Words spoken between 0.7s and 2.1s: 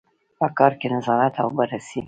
کې نظارت او بررسي.